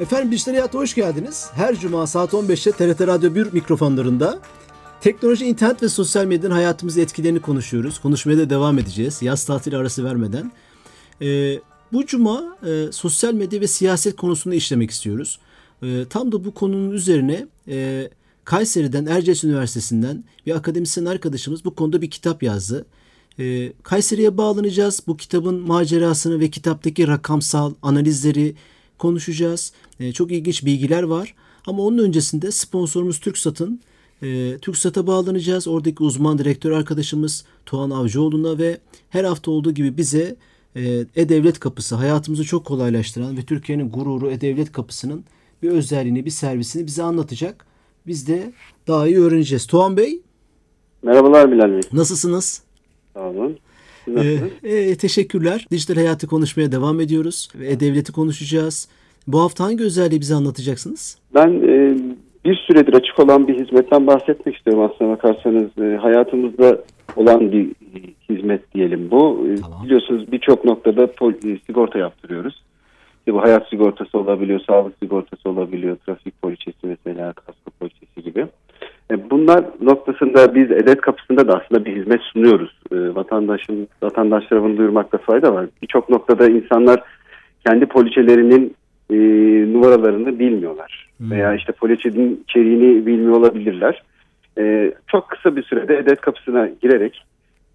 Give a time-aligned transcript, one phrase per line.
[0.00, 1.50] Efendim Dijital Hayat'a hoş geldiniz.
[1.54, 4.38] Her cuma saat 15'te TRT Radyo 1 mikrofonlarında
[5.00, 7.98] teknoloji, internet ve sosyal medyanın hayatımızı etkilerini konuşuyoruz.
[7.98, 9.22] Konuşmaya da devam edeceğiz.
[9.22, 10.52] Yaz tatili arası vermeden.
[11.22, 11.58] Ee,
[11.92, 15.38] bu cuma e, sosyal medya ve siyaset konusunu işlemek istiyoruz.
[15.82, 18.08] E, tam da bu konunun üzerine e,
[18.44, 22.86] Kayseri'den, Erciyes Üniversitesi'nden bir akademisyen arkadaşımız bu konuda bir kitap yazdı.
[23.38, 25.02] E, Kayseri'ye bağlanacağız.
[25.06, 28.54] Bu kitabın macerasını ve kitaptaki rakamsal analizleri
[28.98, 29.72] konuşacağız.
[30.00, 31.34] E, çok ilginç bilgiler var.
[31.66, 33.80] Ama onun öncesinde sponsorumuz TürkSat'ın
[34.22, 35.68] e, TürkSat'a bağlanacağız.
[35.68, 38.78] Oradaki uzman direktör arkadaşımız Tuğan Avcıoğlu'na ve
[39.10, 40.36] her hafta olduğu gibi bize
[40.76, 45.24] e, E-Devlet Kapısı hayatımızı çok kolaylaştıran ve Türkiye'nin gururu E-Devlet Kapısı'nın
[45.62, 47.66] bir özelliğini, bir servisini bize anlatacak.
[48.06, 48.52] Biz de
[48.86, 49.66] daha iyi öğreneceğiz.
[49.66, 50.20] Tuğan Bey.
[51.02, 51.80] Merhabalar Bilal Bey.
[51.92, 52.62] Nasılsınız?
[53.14, 53.58] Sağ olun.
[54.16, 55.66] Ee, e, teşekkürler.
[55.70, 57.48] Dijital hayatı konuşmaya devam ediyoruz.
[57.64, 58.88] E-Devlet'i konuşacağız.
[59.26, 61.18] Bu hafta hangi özelliği bize anlatacaksınız?
[61.34, 61.96] Ben e,
[62.44, 65.78] bir süredir açık olan bir hizmetten bahsetmek istiyorum aslına bakarsanız.
[65.78, 66.84] E, hayatımızda
[67.16, 67.68] olan bir
[68.30, 69.46] hizmet diyelim bu.
[69.52, 69.84] E, Tamam.
[69.84, 72.62] Biliyorsunuz birçok noktada pol- e, sigorta yaptırıyoruz.
[73.18, 78.46] İşte bu hayat sigortası olabiliyor, sağlık sigortası olabiliyor, trafik poliçesi mesela, kasko poliçesi gibi.
[79.10, 82.78] E, Bunlar noktasında biz edet kapısında da aslında bir hizmet sunuyoruz.
[82.92, 85.66] E, Vatandaşın, vatandaşlara bunu duyurmakta fayda var.
[85.82, 87.02] Birçok noktada insanlar
[87.66, 88.74] kendi poliçelerinin
[89.10, 89.16] e,
[89.72, 91.08] numaralarını bilmiyorlar.
[91.18, 91.30] Hmm.
[91.30, 94.02] Veya işte poliçenin içeriğini bilmiyor olabilirler.
[94.58, 97.24] E, çok kısa bir sürede edet kapısına girerek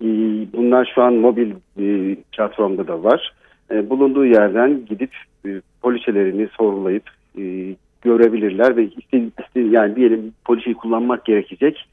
[0.02, 0.08] e,
[0.54, 3.34] bunlar şu an mobil e, platformda da var.
[3.72, 5.50] E, bulunduğu yerden gidip e,
[5.82, 7.04] poliçelerini sorulayıp
[7.38, 11.88] e, görebilirler ve iste, iste, yani diyelim poliçeyi kullanmak gerekecek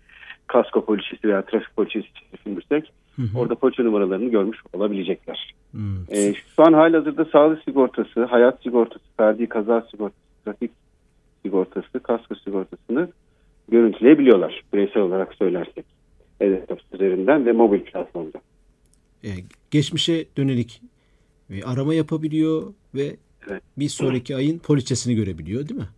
[0.47, 2.93] kasko poliçesi veya trafik poliçesi düşünürsek
[3.37, 5.55] orada poliçe numaralarını görmüş olabilecekler.
[5.71, 6.03] Hmm.
[6.11, 10.71] E, şu an halihazırda sağlık sigortası, hayat sigortası, ferdi kaza sigortası, trafik
[11.45, 13.09] sigortası, kasko sigortasını
[13.69, 15.85] görüntüleyebiliyorlar bireysel olarak söylersek.
[16.41, 18.39] Evet, üzerinden ve mobil platformda.
[19.25, 19.29] E,
[19.71, 20.83] geçmişe dönelik
[21.51, 22.63] bir arama yapabiliyor
[22.95, 23.17] ve
[23.49, 23.63] Evet.
[23.79, 25.89] bir sonraki ayın poliçesini görebiliyor değil mi?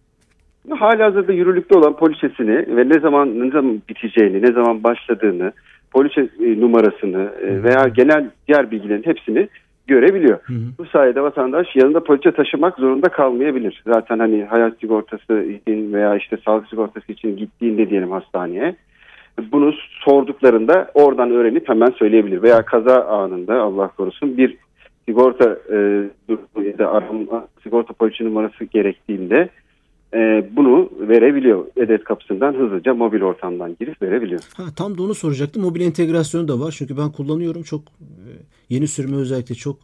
[0.70, 5.52] Halihazırda yürürlükte olan poliçesini ve ne zaman ne zaman biteceğini, ne zaman başladığını,
[5.90, 9.48] poliçe e, numarasını e, veya genel diğer bilgilerin hepsini
[9.86, 10.38] görebiliyor.
[10.42, 10.58] Hı hı.
[10.78, 13.82] Bu sayede vatandaş yanında poliçe taşımak zorunda kalmayabilir.
[13.86, 18.76] Zaten hani hayat sigortası için veya işte sağlık sigortası için gittiğinde diyelim hastaneye
[19.52, 19.72] bunu
[20.04, 22.42] sorduklarında oradan öğrenip hemen söyleyebilir.
[22.42, 24.56] Veya kaza anında Allah korusun bir
[25.08, 25.76] sigorta e,
[26.28, 29.48] durumu ya da arama, sigorta poliçe numarası gerektiğinde
[30.14, 31.64] e, bunu verebiliyor.
[31.76, 34.40] Edet kapısından hızlıca mobil ortamdan girip verebiliyor.
[34.56, 35.62] Ha, tam da onu soracaktım.
[35.62, 36.74] Mobil entegrasyonu da var.
[36.78, 37.62] Çünkü ben kullanıyorum.
[37.62, 38.28] Çok e,
[38.70, 39.76] yeni sürme özellikle çok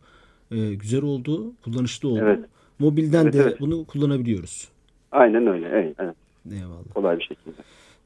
[0.50, 1.52] e, güzel oldu.
[1.64, 2.20] Kullanışlı oldu.
[2.22, 2.40] Evet.
[2.78, 3.60] Mobilden Evet, de evet.
[3.60, 4.68] bunu kullanabiliyoruz.
[5.12, 5.68] Aynen öyle.
[5.72, 6.14] Evet, evet.
[6.52, 6.94] Eyvallah.
[6.94, 7.56] Kolay bir şekilde.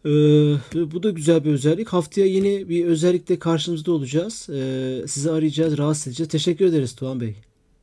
[0.05, 1.89] Ee, bu da güzel bir özellik.
[1.89, 4.49] Haftaya yeni bir özellikle karşınızda olacağız.
[4.51, 6.29] Ee, sizi arayacağız, rahatsız edeceğiz.
[6.29, 7.35] Teşekkür ederiz Tuğan Bey.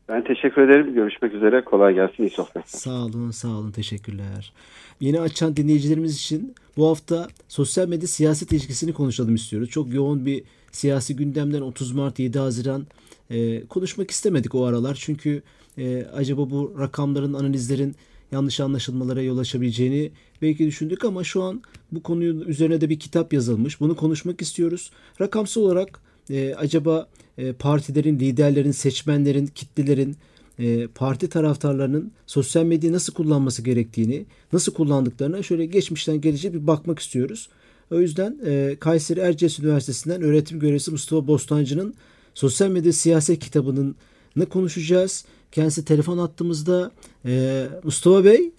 [0.10, 0.94] Ben teşekkür ederim.
[0.94, 1.64] Görüşmek üzere.
[1.64, 2.24] Kolay gelsin.
[2.24, 2.64] İyi sohbetler.
[2.66, 3.72] Sağ olun, sağ olun.
[3.72, 4.54] Teşekkürler.
[5.00, 9.70] Yeni açan dinleyicilerimiz için bu hafta sosyal medya siyaset ilişkisini konuşalım istiyoruz.
[9.70, 12.88] Çok yoğun bir siyasi gündemden 30 Mart 7 Haziran
[13.30, 14.98] e, konuşmak istemedik o aralar.
[15.02, 15.42] Çünkü
[15.78, 17.96] e, acaba bu rakamların, analizlerin
[18.32, 23.34] yanlış anlaşılmalara yol açabileceğini belki düşündük ama şu an bu konunun üzerine de bir kitap
[23.34, 23.80] yazılmış.
[23.80, 24.92] Bunu konuşmak istiyoruz.
[25.22, 27.08] Rakamsal olarak e, acaba
[27.38, 30.16] e, partilerin, liderlerin, seçmenlerin, kitlelerin
[30.60, 37.00] e, parti taraftarlarının sosyal medyayı nasıl kullanması gerektiğini, nasıl kullandıklarına şöyle geçmişten geleceğe bir bakmak
[37.00, 37.50] istiyoruz.
[37.92, 41.94] O yüzden e, Kayseri Erciyes Üniversitesi'nden öğretim görevlisi Mustafa Bostancı'nın
[42.34, 43.96] sosyal medya siyaset kitabının
[44.36, 45.26] ne konuşacağız.
[45.52, 46.92] Kendisi telefon attığımızda.
[47.26, 48.52] E, Mustafa Bey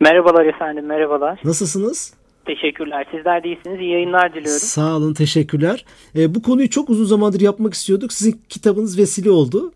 [0.00, 1.40] Merhabalar efendim, merhabalar.
[1.44, 2.14] nasılsınız?
[2.46, 3.06] Teşekkürler.
[3.16, 3.80] Sizler de iyisiniz.
[3.80, 4.60] İyi yayınlar diliyorum.
[4.60, 5.84] Sağ olun, teşekkürler.
[6.16, 8.12] E, bu konuyu çok uzun zamandır yapmak istiyorduk.
[8.12, 9.72] Sizin kitabınız vesile oldu.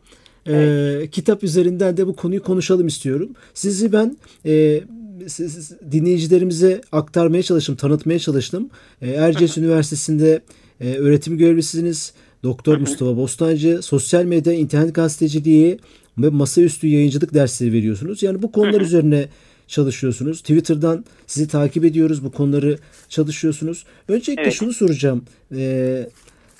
[0.48, 3.28] E, Kitap üzerinden de bu konuyu konuşalım istiyorum.
[3.54, 4.16] Sizi ben
[4.46, 4.80] e,
[5.26, 8.70] siz- dinleyicilerimize aktarmaya çalıştım, tanıtmaya çalıştım.
[9.02, 10.40] E, Erciyes Üniversitesi'nde
[10.80, 12.14] e, öğretim görevlisiniz.
[12.42, 15.78] Doktor Mustafa Bostancı, sosyal medya, internet gazeteciliği
[16.18, 18.22] ve masaüstü yayıncılık dersleri veriyorsunuz.
[18.22, 19.28] Yani bu konular üzerine
[19.66, 20.40] çalışıyorsunuz.
[20.40, 22.24] Twitter'dan sizi takip ediyoruz.
[22.24, 22.76] Bu konuları
[23.08, 23.84] çalışıyorsunuz.
[24.08, 24.52] Öncelikle Evet.
[24.52, 25.24] şunu soracağım.
[25.56, 26.06] Ee,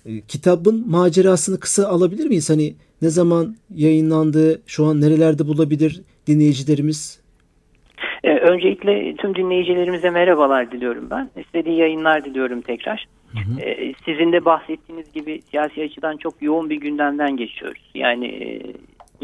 [0.07, 2.51] e, kitabın macerasını kısa alabilir miyiz?
[2.51, 4.63] Hani ne zaman yayınlandı?
[4.67, 7.21] Şu an nerelerde bulabilir dinleyicilerimiz?
[8.25, 11.31] Ee, öncelikle tüm dinleyicilerimize merhabalar diliyorum ben.
[11.41, 13.07] İstediği yayınlar diliyorum tekrar.
[13.63, 17.91] Ee, sizin de bahsettiğiniz gibi siyasi açıdan çok yoğun bir gündemden geçiyoruz.
[17.95, 18.63] Yani e,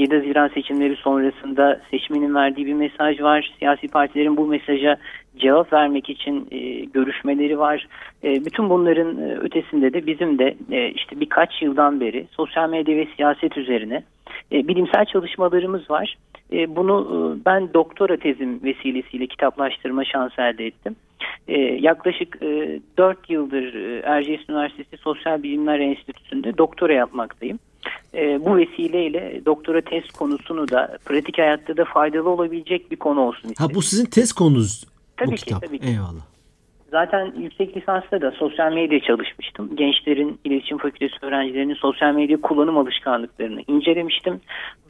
[0.00, 3.54] 7 Haziran seçimleri sonrasında seçmenin verdiği bir mesaj var.
[3.58, 4.96] Siyasi partilerin bu mesaja
[5.36, 7.86] cevap vermek için e, görüşmeleri var.
[8.24, 12.96] E, bütün bunların e, ötesinde de bizim de e, işte birkaç yıldan beri sosyal medya
[12.96, 14.02] ve siyaset üzerine
[14.52, 16.16] e, bilimsel çalışmalarımız var.
[16.52, 20.96] E, bunu e, ben doktora tezim vesilesiyle kitaplaştırma şansı elde ettim.
[21.48, 27.58] E, yaklaşık e, 4 yıldır e, Erciyes Üniversitesi Sosyal Bilimler Enstitüsü'nde doktora yapmaktayım.
[28.14, 33.48] E, bu vesileyle doktora tez konusunu da pratik hayatta da faydalı olabilecek bir konu olsun
[33.48, 33.74] Ha istedim.
[33.74, 35.62] bu sizin tez konunuz bu Tabii ki, kitap.
[35.62, 35.86] tabii ki.
[35.86, 36.30] Eyvallah.
[36.90, 39.76] Zaten yüksek lisansta da sosyal medya çalışmıştım.
[39.76, 44.40] Gençlerin, iletişim fakültesi öğrencilerinin sosyal medya kullanım alışkanlıklarını incelemiştim.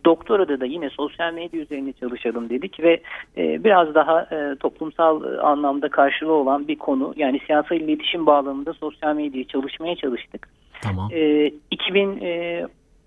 [0.04, 3.00] Doktorada da yine sosyal medya üzerine çalışalım dedik ve
[3.36, 7.14] e, biraz daha e, toplumsal e, anlamda karşılığı olan bir konu.
[7.16, 10.48] Yani siyasal iletişim bağlamında sosyal medyayı çalışmaya çalıştık.
[10.80, 11.10] Tamam.
[11.12, 11.50] E,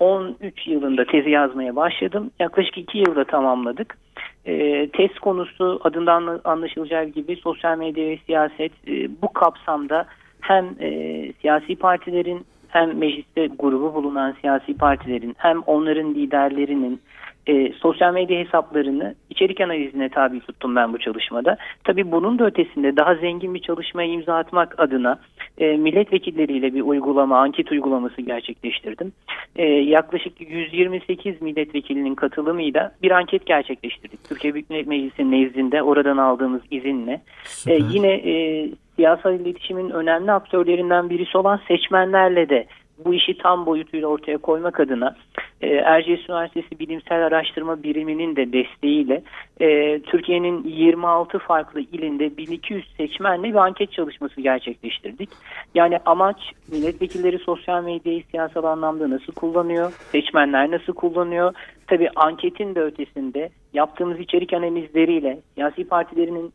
[0.00, 2.30] 2013 yılında tezi yazmaya başladım.
[2.40, 3.98] Yaklaşık iki yılda tamamladık.
[4.46, 10.06] E, tez konusu adından anlaşılacağı gibi sosyal medya ve siyaset e, bu kapsamda
[10.40, 17.00] hem e, siyasi partilerin hem mecliste grubu bulunan siyasi partilerin hem onların liderlerinin
[17.46, 21.56] e, sosyal medya hesaplarını içerik analizine tabi tuttum ben bu çalışmada.
[21.84, 25.18] Tabii bunun da ötesinde daha zengin bir çalışmaya imza atmak adına
[25.58, 29.12] e, milletvekilleriyle bir uygulama, anket uygulaması gerçekleştirdim.
[29.56, 34.24] E, yaklaşık 128 milletvekilinin katılımıyla bir anket gerçekleştirdik.
[34.28, 37.20] Türkiye Büyük Millet Meclisi nezdinde oradan aldığımız izinle.
[37.44, 37.74] Süper.
[37.74, 42.66] E, yine e, siyasal iletişimin önemli aktörlerinden birisi olan seçmenlerle de
[43.04, 45.16] bu işi tam boyutuyla ortaya koymak adına
[45.60, 49.22] e, Erciyes Üniversitesi Bilimsel Araştırma Biriminin de desteğiyle
[49.60, 55.30] e, Türkiye'nin 26 farklı ilinde 1200 seçmenle bir anket çalışması gerçekleştirdik.
[55.74, 61.54] Yani amaç milletvekilleri sosyal medyayı siyasal anlamda nasıl kullanıyor, seçmenler nasıl kullanıyor.
[61.86, 66.52] Tabii anketin de ötesinde yaptığımız içerik analizleriyle siyasi partilerinin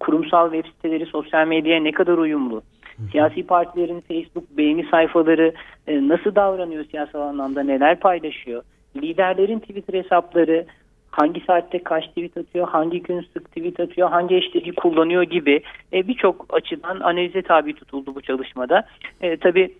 [0.00, 2.62] kurumsal web siteleri sosyal medyaya ne kadar uyumlu,
[3.12, 5.52] siyasi partilerin Facebook beğeni sayfaları
[5.86, 8.62] e, nasıl davranıyor siyasal anlamda, neler paylaşıyor,
[8.96, 10.66] liderlerin Twitter hesapları
[11.10, 15.62] hangi saatte kaç tweet atıyor, hangi gün sık tweet atıyor, hangi hashtag'i kullanıyor gibi
[15.92, 18.86] e, birçok açıdan analize tabi tutuldu bu çalışmada.
[19.20, 19.74] E, tabii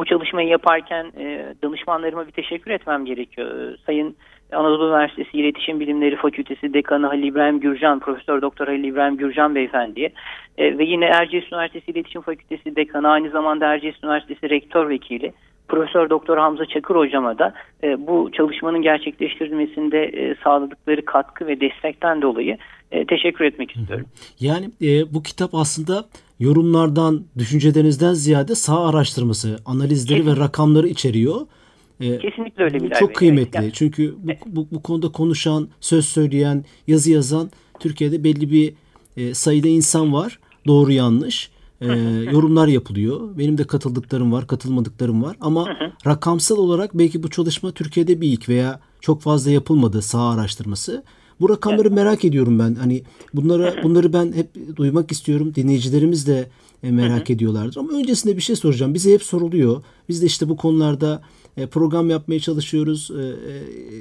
[0.00, 3.72] bu çalışmayı yaparken e, danışmanlarıma bir teşekkür etmem gerekiyor.
[3.72, 4.16] E, Sayın
[4.52, 10.12] Anadolu Üniversitesi İletişim Bilimleri Fakültesi Dekanı Halil İbrahim Gürcan, Profesör Doktor Halil İbrahim Gürcan Beyefendiye
[10.58, 15.32] e, ve yine Erciyes Üniversitesi İletişim Fakültesi Dekanı aynı zamanda Erciyes Üniversitesi Rektör Vekili
[15.68, 22.22] Profesör Doktor Hamza Çakır hocama da e, bu çalışmanın gerçekleştirilmesinde e, sağladıkları katkı ve destekten
[22.22, 22.58] dolayı
[22.92, 24.06] e, teşekkür etmek istiyorum.
[24.40, 26.04] Yani e, bu kitap aslında
[26.40, 31.40] yorumlardan, düşüncelerinizden ziyade sağ araştırması, analizleri ve rakamları içeriyor.
[32.00, 33.56] E, Kesinlikle öyle Bilal çok kıymetli.
[33.56, 37.50] Yani- Çünkü bu, bu, bu konuda konuşan, söz söyleyen, yazı yazan
[37.80, 38.74] Türkiye'de belli bir
[39.16, 40.38] e, sayıda insan var.
[40.66, 41.50] Doğru yanlış.
[41.80, 41.86] E,
[42.32, 43.38] yorumlar yapılıyor.
[43.38, 45.36] Benim de katıldıklarım var, katılmadıklarım var.
[45.40, 45.66] Ama
[46.06, 51.04] rakamsal olarak belki bu çalışma Türkiye'de bir ilk veya çok fazla yapılmadı sağ araştırması.
[51.40, 52.74] Bu rakamları merak ediyorum ben.
[52.74, 53.02] Hani
[53.34, 55.52] bunlara bunları ben hep duymak istiyorum.
[55.54, 56.48] Dinleyicilerimiz de
[56.82, 57.76] e, merak ediyorlardır.
[57.76, 58.94] Ama öncesinde bir şey soracağım.
[58.94, 59.82] Bize hep soruluyor.
[60.08, 61.22] Biz de işte bu konularda
[61.56, 63.10] e, program yapmaya çalışıyoruz.
[63.10, 63.24] E,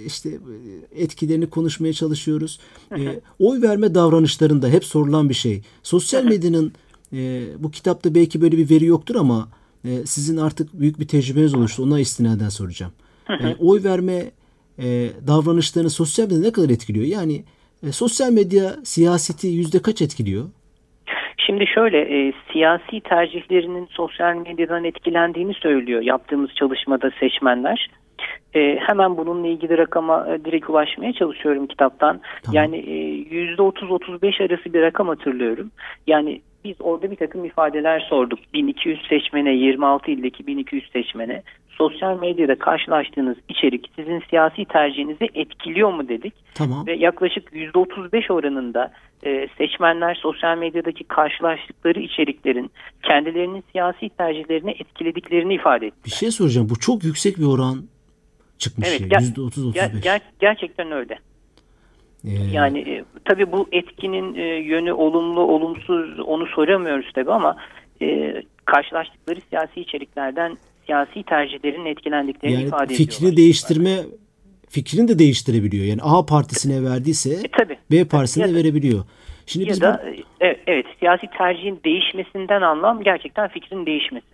[0.06, 0.40] işte
[0.96, 2.60] etkilerini konuşmaya çalışıyoruz.
[3.40, 5.62] Oy verme davranışlarında hep sorulan bir şey.
[5.84, 6.72] Sosyal medyanın
[7.60, 9.50] bu kitapta belki böyle bir veri yoktur ama
[10.06, 11.84] sizin artık büyük bir tecrübeniz oluştu.
[11.84, 12.92] Ona istinaden soracağım.
[13.60, 14.32] Oy verme
[14.84, 14.88] e,
[15.28, 17.06] davranışlarını sosyal medya ne kadar etkiliyor?
[17.06, 17.44] Yani
[17.84, 20.46] e, sosyal medya siyaseti yüzde kaç etkiliyor?
[21.38, 27.90] Şimdi şöyle e, siyasi tercihlerinin sosyal medyadan etkilendiğini söylüyor yaptığımız çalışmada seçmenler.
[28.56, 32.22] E, hemen bununla ilgili rakama e, direkt ulaşmaya çalışıyorum kitaptan.
[32.44, 32.56] Tamam.
[32.56, 35.72] Yani e, %30-35 arası bir rakam hatırlıyorum.
[36.08, 38.40] Yani biz orada bir takım ifadeler sorduk.
[38.54, 46.10] 1200 seçmene, 26 ildeki 1200 seçmene sosyal medyada karşılaştığınız içerik sizin siyasi tercihinizi etkiliyor mu
[46.10, 46.34] dedik.
[46.56, 46.88] Tamam.
[46.88, 48.92] Ve yaklaşık %35 oranında
[49.26, 52.72] e, seçmenler sosyal medyadaki karşılaştıkları içeriklerin
[53.04, 55.98] kendilerinin siyasi tercihlerini etkilediklerini ifade etti.
[56.06, 56.68] Bir şey soracağım.
[56.70, 57.78] Bu çok yüksek bir oran
[58.58, 58.88] çıkmış.
[58.90, 60.06] Evet, ger- Yüzde otuz, otuz Ger- beş.
[60.06, 61.20] ger- gerçekten öyle.
[62.28, 67.56] Ee, yani e, tabii bu etkinin e, yönü olumlu olumsuz onu soramıyoruz tabii ama
[68.02, 68.34] e,
[68.66, 73.12] karşılaştıkları siyasi içeriklerden siyasi tercihlerin etkilendiklerini yani ifade ediyorlar.
[73.12, 73.98] Fikrini değiştirme
[74.70, 75.86] fikrini de değiştirebiliyor.
[75.86, 78.56] Yani A partisine verdiyse e, tabii, B partisine tabii.
[78.56, 79.06] verebiliyor.
[79.46, 80.10] Şimdi ya biz da bu...
[80.40, 84.28] evet, evet siyasi tercihin değişmesinden anlam gerçekten fikrin değişmesi.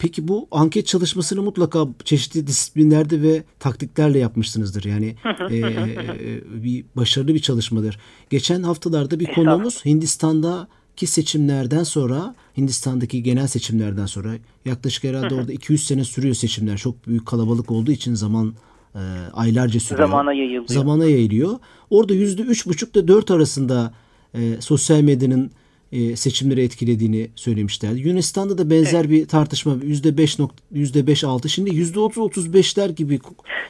[0.00, 4.84] Peki bu anket çalışmasını mutlaka çeşitli disiplinlerde ve taktiklerle yapmışsınızdır.
[4.84, 5.14] Yani
[5.50, 7.98] e, bir başarılı bir çalışmadır.
[8.30, 14.32] Geçen haftalarda bir konuğumuz Hindistan'daki seçimlerden sonra Hindistan'daki genel seçimlerden sonra
[14.64, 16.76] yaklaşık herhalde orada 200 sene sürüyor seçimler.
[16.76, 18.54] Çok büyük kalabalık olduğu için zaman
[18.94, 19.00] e,
[19.32, 20.08] aylarca sürüyor.
[20.08, 20.66] Zamana yayılıyor.
[20.66, 21.58] Zamana yayılıyor.
[21.90, 23.94] Orada yüzde üç buçuk ile dört arasında
[24.34, 25.50] e, sosyal medyanın
[25.92, 28.00] e, seçimleri etkilediğini söylemişlerdi.
[28.00, 29.10] Yunanistan'da da benzer evet.
[29.10, 30.38] bir tartışma yüzde beş
[30.72, 33.18] yüzde beş altı şimdi yüzde otuz otuz beşler gibi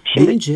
[0.05, 0.53] şimdi, deyince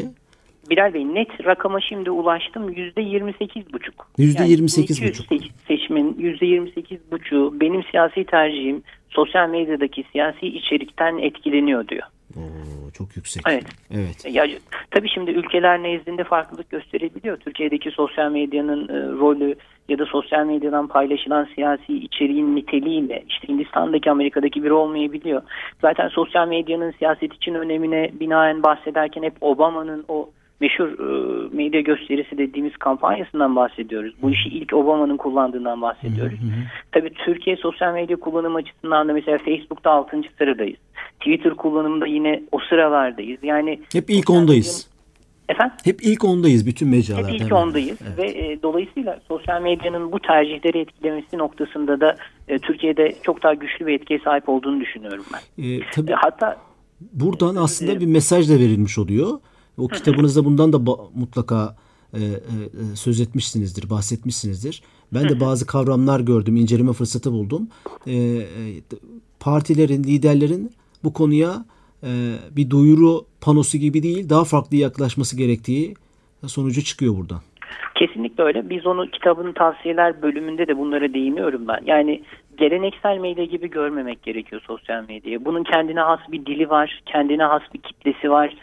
[0.71, 4.07] Bilal Bey net rakama şimdi ulaştım yüzde yirmi sekiz buçuk.
[4.19, 5.27] Yüzde yirmi sekiz buçuk.
[5.69, 12.03] Seçmenin yüzde yirmi sekiz buçuğu benim siyasi tercihim sosyal medyadaki siyasi içerikten etkileniyor diyor.
[12.37, 13.43] Oo, çok yüksek.
[13.49, 13.65] Evet.
[13.91, 14.35] Evet.
[14.35, 14.47] Ya,
[14.91, 17.37] tabii şimdi ülkeler nezdinde farklılık gösterebiliyor.
[17.37, 19.55] Türkiye'deki sosyal medyanın e, rolü
[19.89, 25.43] ya da sosyal medyadan paylaşılan siyasi içeriğin niteliğiyle işte Hindistan'daki Amerika'daki bir olmayabiliyor.
[25.83, 30.31] Zaten sosyal medyanın siyaset için önemine binaen bahsederken hep Obama'nın o
[30.65, 34.15] meşhur e, medya gösterisi dediğimiz kampanyasından bahsediyoruz.
[34.23, 36.39] Bu işi ilk Obama'nın kullandığından bahsediyoruz.
[36.41, 36.61] Hı hı.
[36.93, 40.21] Tabii Türkiye sosyal medya kullanım açısından da mesela Facebook'ta 6.
[40.39, 40.79] sıradayız.
[41.21, 43.43] Twitter kullanımında yine o sıralardayız.
[43.43, 44.91] Yani hep ilk ondayız.
[45.49, 45.77] Efendim?
[45.85, 47.29] Hep ilk ondayız bütün mecralarda.
[47.29, 48.19] Hep ilk ondayız evet.
[48.19, 52.17] ve e, dolayısıyla sosyal medyanın bu tercihleri etkilemesi noktasında da
[52.49, 55.65] e, Türkiye'de çok daha güçlü bir etkiye sahip olduğunu düşünüyorum ben.
[55.65, 56.57] E, tabii e, hatta
[57.13, 59.39] buradan aslında bir mesaj da verilmiş oluyor.
[59.79, 60.79] O kitabınızda bundan da
[61.15, 61.77] mutlaka
[62.15, 64.83] e, e, söz etmişsinizdir, bahsetmişsinizdir.
[65.15, 67.69] Ben de bazı kavramlar gördüm, inceleme fırsatı buldum.
[68.07, 68.45] E, e,
[69.41, 70.71] partilerin, liderlerin
[71.05, 71.65] bu konuya
[72.03, 72.11] e,
[72.57, 75.95] bir duyuru panosu gibi değil, daha farklı yaklaşması gerektiği
[76.47, 77.41] sonucu çıkıyor buradan.
[77.95, 78.71] Kesinlikle öyle.
[78.71, 81.81] Biz onu kitabın tavsiyeler bölümünde de bunlara değiniyorum ben.
[81.87, 82.23] Yani
[82.57, 85.45] geleneksel medya gibi görmemek gerekiyor sosyal medyayı.
[85.45, 88.55] Bunun kendine has bir dili var, kendine has bir kitlesi var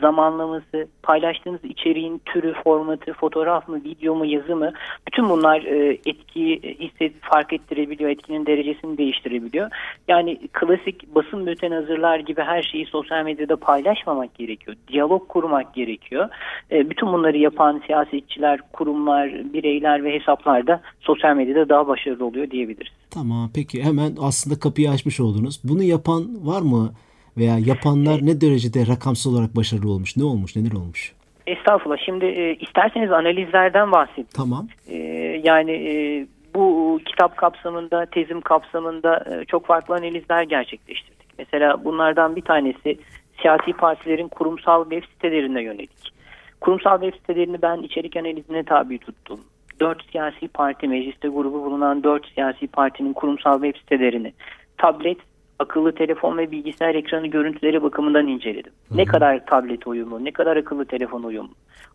[0.00, 4.72] zamanlaması, paylaştığınız içeriğin türü, formatı, fotoğraf mı, video mu, yazı mı
[5.06, 9.70] bütün bunlar e, etkiyi hisset, fark ettirebiliyor, etkinin derecesini değiştirebiliyor.
[10.08, 14.76] Yani klasik basın bülten hazırlar gibi her şeyi sosyal medyada paylaşmamak gerekiyor.
[14.88, 16.28] Diyalog kurmak gerekiyor.
[16.70, 22.50] E, bütün bunları yapan siyasetçiler, kurumlar, bireyler ve hesaplar da sosyal medyada daha başarılı oluyor
[22.50, 22.92] diyebiliriz.
[23.10, 25.60] Tamam peki hemen aslında kapıyı açmış oldunuz.
[25.64, 26.92] Bunu yapan var mı?
[27.38, 30.16] Veya yapanlar ne derecede rakamsal olarak başarılı olmuş?
[30.16, 30.56] Ne olmuş?
[30.56, 31.12] Neler olmuş?
[31.46, 31.98] Estağfurullah.
[32.04, 34.28] Şimdi e, isterseniz analizlerden bahsedeyim.
[34.34, 34.68] Tamam.
[34.88, 34.96] E,
[35.44, 41.28] yani e, bu kitap kapsamında, tezim kapsamında e, çok farklı analizler gerçekleştirdik.
[41.38, 42.98] Mesela bunlardan bir tanesi
[43.42, 46.12] siyasi partilerin kurumsal web sitelerine yönelik.
[46.60, 49.40] Kurumsal web sitelerini ben içerik analizine tabi tuttum.
[49.80, 54.32] Dört siyasi parti, mecliste grubu bulunan dört siyasi partinin kurumsal web sitelerini
[54.78, 55.18] tablet
[55.60, 58.72] akıllı telefon ve bilgisayar ekranı görüntüleri bakımından inceledim.
[58.88, 58.98] Hı hı.
[58.98, 61.50] Ne kadar tablet uyumu, ne kadar akıllı telefon uyumu,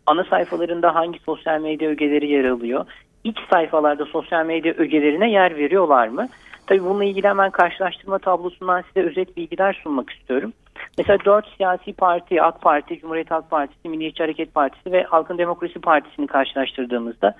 [0.06, 2.86] ana sayfalarında hangi sosyal medya ögeleri yer alıyor,
[3.24, 6.28] iç sayfalarda sosyal medya ögelerine yer veriyorlar mı?
[6.66, 10.52] Tabii bununla ilgili hemen karşılaştırma tablosundan size özet bilgiler sunmak istiyorum.
[10.98, 15.78] Mesela dört siyasi parti, AK Parti, Cumhuriyet Halk Partisi, Milliyetçi Hareket Partisi ve Halkın Demokrasi
[15.78, 17.36] Partisi'ni karşılaştırdığımızda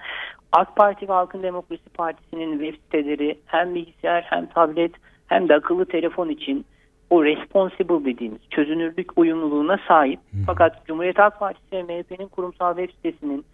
[0.52, 4.92] AK Parti ve Halkın Demokrasi Partisi'nin web siteleri hem bilgisayar hem tablet
[5.26, 6.64] hem de akıllı telefon için
[7.10, 10.20] o responsible dediğimiz çözünürlük uyumluluğuna sahip.
[10.30, 10.36] Hı.
[10.46, 13.44] Fakat Cumhuriyet Halk Partisi ve MHP'nin kurumsal web sitesinin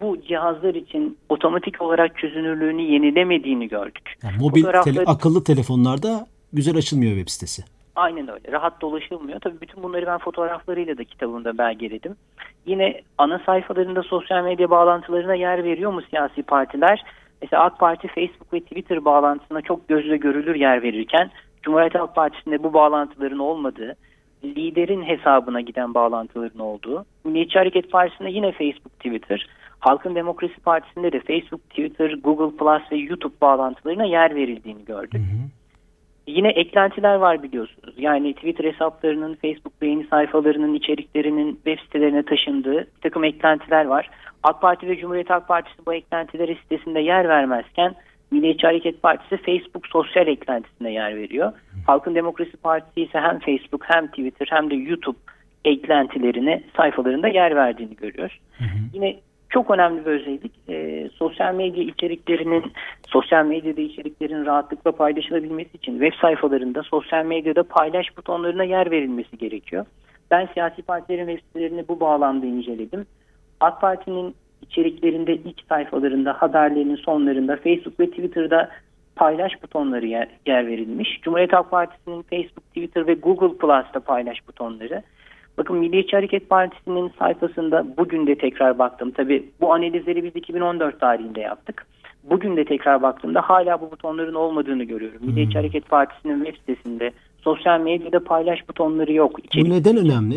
[0.00, 4.14] bu cihazlar için otomatik olarak çözünürlüğünü yenilemediğini gördük.
[4.22, 7.62] Yani mobil tele, akıllı telefonlarda güzel açılmıyor web sitesi.
[7.96, 8.52] Aynen öyle.
[8.52, 9.40] Rahat dolaşılmıyor.
[9.40, 12.16] Tabii bütün bunları ben fotoğraflarıyla da kitabımda belgeledim.
[12.66, 17.04] Yine ana sayfalarında sosyal medya bağlantılarına yer veriyor mu siyasi partiler?
[17.42, 21.30] Mesela AK Parti Facebook ve Twitter bağlantısına çok gözle görülür yer verirken
[21.62, 23.96] Cumhuriyet Halk Partisi'nde bu bağlantıların olmadığı,
[24.44, 29.46] liderin hesabına giden bağlantıların olduğu, Milliyetçi Hareket Partisi'nde yine Facebook, Twitter,
[29.78, 35.14] Halkın Demokrasi Partisi'nde de Facebook, Twitter, Google Plus ve YouTube bağlantılarına yer verildiğini gördük.
[35.14, 35.57] Hı hı.
[36.28, 37.94] Yine eklentiler var biliyorsunuz.
[37.98, 44.10] Yani Twitter hesaplarının, Facebook beğeni sayfalarının içeriklerinin web sitelerine taşındığı bir takım eklentiler var.
[44.42, 47.94] AK Parti ve Cumhuriyet Halk Partisi bu eklentilere sitesinde yer vermezken
[48.30, 51.52] Milliyetçi Hareket Partisi Facebook sosyal eklentisine yer veriyor.
[51.86, 55.18] Halkın Demokrasi Partisi ise hem Facebook hem Twitter hem de YouTube
[55.64, 58.38] eklentilerine sayfalarında yer verdiğini görüyoruz.
[58.58, 58.78] Hı hı.
[58.92, 59.16] Yine
[59.50, 60.52] çok önemli bir özellik.
[60.68, 62.72] E, sosyal medya içeriklerinin,
[63.08, 69.86] sosyal medyada içeriklerin rahatlıkla paylaşılabilmesi için web sayfalarında sosyal medyada paylaş butonlarına yer verilmesi gerekiyor.
[70.30, 73.06] Ben siyasi partilerin web sitelerini bu bağlamda inceledim.
[73.60, 78.70] AK Parti'nin içeriklerinde ilk sayfalarında, haberlerinin sonlarında, Facebook ve Twitter'da
[79.16, 81.20] paylaş butonları yer, yer verilmiş.
[81.22, 85.02] Cumhuriyet Halk Partisi'nin Facebook, Twitter ve Google Plus'ta paylaş butonları.
[85.58, 89.10] Bakın Milliyetçi Hareket Partisi'nin sayfasında bugün de tekrar baktım.
[89.10, 91.86] Tabi bu analizleri biz 2014 tarihinde yaptık.
[92.24, 95.20] Bugün de tekrar baktığımda hala bu butonların olmadığını görüyorum.
[95.20, 95.28] Hmm.
[95.28, 97.10] Milliyetçi Hareket Partisi'nin web sitesinde
[97.40, 99.44] sosyal medyada paylaş butonları yok.
[99.44, 99.66] İçerik.
[99.66, 100.34] Bu neden önemli?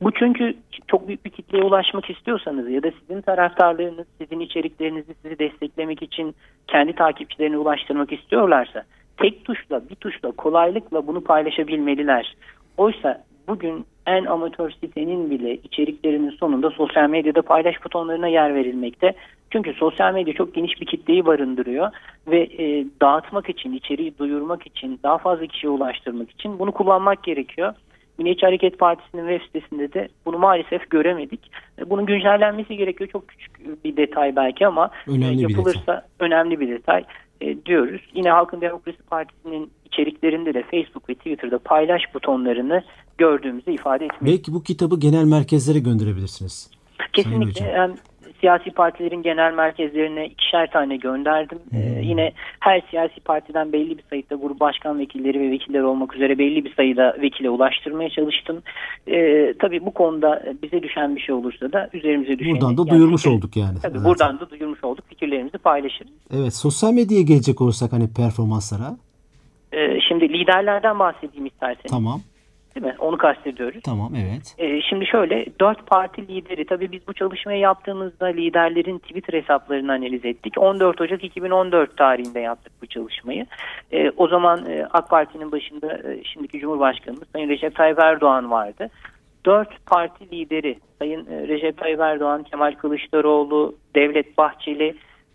[0.00, 0.54] Bu çünkü
[0.88, 6.34] çok büyük bir kitleye ulaşmak istiyorsanız ya da sizin taraftarlarınız sizin içeriklerinizi sizi desteklemek için
[6.66, 8.84] kendi takipçilerine ulaştırmak istiyorlarsa
[9.16, 12.36] tek tuşla bir tuşla kolaylıkla bunu paylaşabilmeliler.
[12.76, 19.14] Oysa bugün en amatör sitenin bile içeriklerinin sonunda sosyal medyada paylaş butonlarına yer verilmekte.
[19.50, 21.90] Çünkü sosyal medya çok geniş bir kitleyi barındırıyor
[22.26, 27.74] ve e, dağıtmak için, içeriği duyurmak için, daha fazla kişiye ulaştırmak için bunu kullanmak gerekiyor.
[28.18, 31.50] Milliyetçi Hareket Partisi'nin web sitesinde de bunu maalesef göremedik.
[31.78, 33.10] E, bunun güncellenmesi gerekiyor.
[33.10, 36.00] Çok küçük bir detay belki ama önemli yapılırsa bir detay.
[36.18, 37.04] önemli bir detay
[37.40, 38.00] e, diyoruz.
[38.14, 42.82] Yine Halkın Demokrasi Partisi'nin içeriklerinde de Facebook ve Twitter'da paylaş butonlarını
[43.18, 44.38] gördüğümüzü ifade etmeyiz.
[44.38, 46.70] Belki bu kitabı genel merkezlere gönderebilirsiniz.
[47.12, 47.90] Kesinlikle
[48.46, 51.58] siyasi partilerin genel merkezlerine ikişer tane gönderdim.
[51.72, 51.98] Ee, hmm.
[51.98, 56.38] Ee, yine her siyasi partiden belli bir sayıda grup başkan vekilleri ve vekiller olmak üzere
[56.38, 58.62] belli bir sayıda vekile ulaştırmaya çalıştım.
[59.08, 62.52] Ee, tabii bu konuda bize düşen bir şey olursa da üzerimize düşen...
[62.52, 63.78] Buradan da yani duyurmuş fikir, olduk yani.
[63.82, 64.06] Tabii evet.
[64.06, 65.04] buradan da duyurmuş olduk.
[65.08, 66.12] Fikirlerimizi paylaşırız.
[66.36, 68.96] Evet sosyal medyaya gelecek olursak hani performanslara.
[69.72, 71.90] Ee, şimdi liderlerden bahsedeyim isterseniz.
[71.90, 72.20] Tamam
[72.76, 72.94] değil mi?
[72.98, 73.82] Onu kastediyoruz.
[73.84, 74.54] Tamam evet.
[74.58, 80.24] Ee, şimdi şöyle dört parti lideri tabii biz bu çalışmayı yaptığımızda liderlerin Twitter hesaplarını analiz
[80.24, 80.54] ettik.
[80.58, 83.46] 14 Ocak 2014 tarihinde yaptık bu çalışmayı.
[83.92, 88.90] Ee, o zaman e, AK Parti'nin başında e, şimdiki Cumhurbaşkanımız Sayın Recep Tayyip Erdoğan vardı.
[89.46, 94.94] Dört parti lideri Sayın e, Recep Tayyip Erdoğan, Kemal Kılıçdaroğlu, Devlet Bahçeli,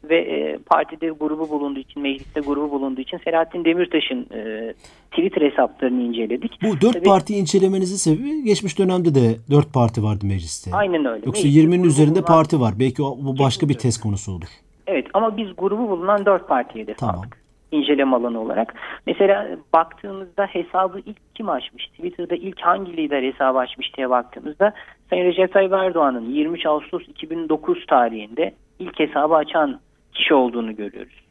[0.09, 4.73] ve e, partide grubu bulunduğu için, mecliste grubu bulunduğu için Selahattin Demirtaş'ın e,
[5.11, 6.59] Twitter hesaplarını inceledik.
[6.63, 10.71] Bu dört Tabii, parti incelemenizin sebebi geçmiş dönemde de dört parti vardı mecliste.
[10.73, 11.25] Aynen öyle.
[11.25, 12.73] Yoksa 20'nin üzerinde bulunan, parti var.
[12.79, 14.47] Belki o, bu başka bir test konusu olur.
[14.87, 17.23] Evet ama biz grubu bulunan dört partiye de tamam.
[17.71, 18.73] İnceleme alanı olarak.
[19.07, 21.87] Mesela baktığımızda hesabı ilk kim açmış?
[21.87, 24.73] Twitter'da ilk hangi lider hesabı açmış diye baktığımızda
[25.09, 29.79] Sayın Recep Tayyip Erdoğan'ın 23 Ağustos 2009 tarihinde ilk hesabı açan
[30.13, 31.21] kişi olduğunu görüyoruz.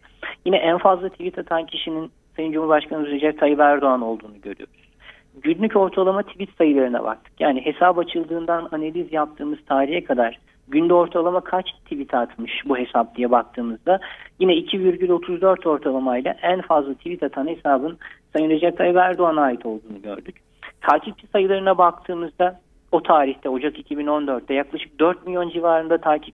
[0.45, 4.81] Yine en fazla tweet atan kişinin Sayın Cumhurbaşkanı Recep Tayyip Erdoğan olduğunu görüyoruz.
[5.43, 7.41] Günlük ortalama tweet sayılarına baktık.
[7.41, 10.39] Yani hesap açıldığından analiz yaptığımız tarihe kadar
[10.69, 14.01] günde ortalama kaç tweet atmış bu hesap diye baktığımızda
[14.39, 17.99] yine 2,34 ortalamayla en fazla tweet atan hesabın
[18.33, 20.37] Sayın Recep Tayyip Erdoğan'a ait olduğunu gördük.
[20.81, 22.61] Takipçi sayılarına baktığımızda
[22.93, 26.29] o tarihte Ocak 2014'te yaklaşık 4 milyon civarında takip